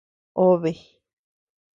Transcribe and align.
Obe. 0.45 0.75